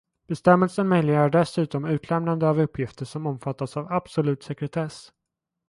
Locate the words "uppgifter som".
2.59-3.25